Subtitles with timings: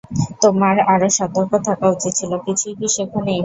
[0.43, 3.35] তোমার আরও সতর্ক থাকা উচিত ছিল, কিছুই কি শিখোনি?